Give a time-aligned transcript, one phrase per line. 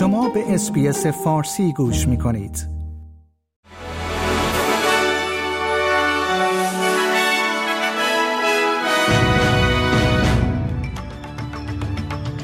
[0.00, 2.68] شما به اسپیس فارسی گوش می کنید.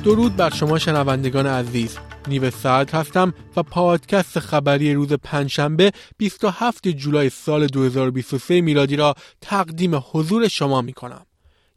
[0.05, 7.67] درود بر شما شنوندگان عزیز نیوساعت هستم و پادکست خبری روز پنجشنبه 27 جولای سال
[7.67, 11.27] 2023 میلادی را تقدیم حضور شما می کنم.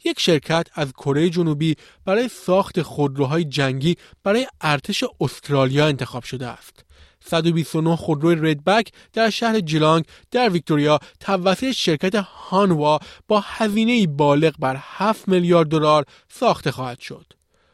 [0.06, 1.76] یک شرکت از کره جنوبی
[2.06, 6.86] برای ساخت خودروهای جنگی برای ارتش استرالیا انتخاب شده است.
[7.26, 14.78] 129 خودرو ردبک در شهر جلانگ در ویکتوریا توسط شرکت هانوا با هزینه بالغ بر
[14.80, 17.26] 7 میلیارد دلار ساخته خواهد شد.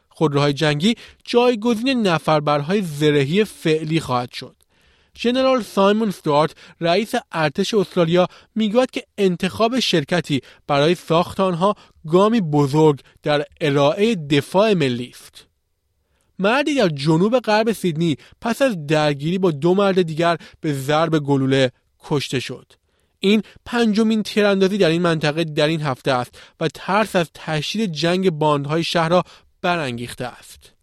[0.08, 4.56] خودروهای جنگی جایگزین نفربرهای زرهی فعلی خواهد شد.
[5.18, 11.74] ژنرال سایمون ستوارت رئیس ارتش استرالیا می‌گوید که انتخاب شرکتی برای ساخت آنها
[12.06, 15.46] گامی بزرگ در ارائه دفاع ملی است.
[16.38, 21.72] مردی در جنوب غرب سیدنی پس از درگیری با دو مرد دیگر به ضرب گلوله
[22.04, 22.72] کشته شد.
[23.18, 28.30] این پنجمین تیراندازی در این منطقه در این هفته است و ترس از تشدید جنگ
[28.30, 29.24] باندهای شهر را
[29.62, 30.75] برانگیخته است.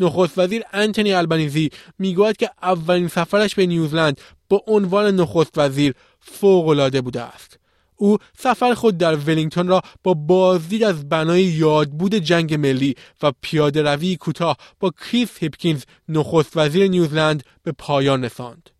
[0.00, 7.00] نخست وزیر انتونی البنیزی می‌گوید که اولین سفرش به نیوزلند با عنوان نخست وزیر فوقالعاده
[7.00, 7.58] بوده است.
[7.96, 13.82] او سفر خود در ولینگتون را با بازدید از بنای یادبود جنگ ملی و پیاده
[13.82, 18.70] روی کوتاه با کریس هیپکینز نخست وزیر نیوزلند به پایان رساند.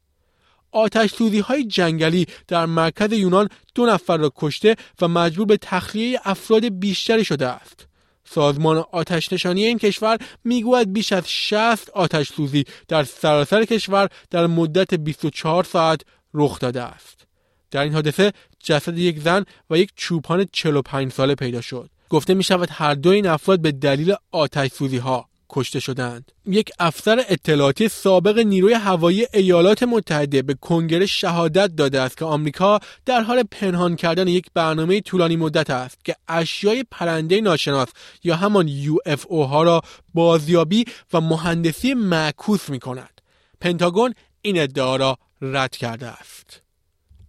[0.73, 6.21] آتش سوزی های جنگلی در مرکز یونان دو نفر را کشته و مجبور به تخلیه
[6.25, 7.88] افراد بیشتری شده است.
[8.31, 14.47] سازمان آتش نشانی این کشور می‌گوید بیش از 60 آتش سوزی در سراسر کشور در
[14.47, 16.01] مدت 24 ساعت
[16.35, 17.27] رخ داده است.
[17.71, 18.33] در این حادثه
[18.65, 21.91] جسد یک زن و یک چوپان 45 ساله پیدا شد.
[22.11, 26.33] گفته می شود هر دو این افراد به دلیل آتش سوزی ها کشته شدند.
[26.47, 32.81] یک افسر اطلاعاتی سابق نیروی هوایی ایالات متحده به کنگره شهادت داده است که آمریکا
[33.07, 37.89] در حال پنهان کردن یک برنامه طولانی مدت است که اشیای پرنده ناشناس
[38.25, 39.83] یا همان UFO ها را
[40.15, 43.21] بازیابی و مهندسی معکوس می کند.
[43.61, 46.63] پنتاگون این ادعا را رد کرده است.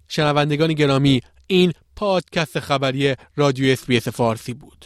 [0.08, 4.86] شنوندگان گرامی این پادکست خبری رادیو اسپیس فارسی بود.